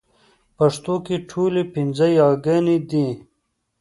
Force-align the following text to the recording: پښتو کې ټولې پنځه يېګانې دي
پښتو 0.57 0.93
کې 1.05 1.15
ټولې 1.29 1.63
پنځه 1.73 2.07
يېګانې 2.17 2.77
دي 2.89 3.07